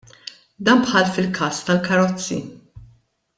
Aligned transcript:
Dan 0.69 0.79
bħal 0.85 1.05
fil-każ 1.17 1.59
tal-karozzi. 1.67 2.39